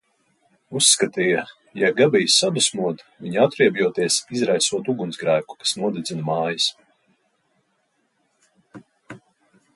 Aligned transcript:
Uzskatīja, 0.77 1.41
ja 1.81 1.91
Gabija 1.99 2.31
sadusmota, 2.35 3.05
viņa 3.25 3.45
atriebjoties 3.49 4.17
izraisot 4.39 4.89
ugunsgrēku, 4.95 5.59
kas 5.61 5.77
nodedzina 5.83 6.27
mājas. 6.33 6.71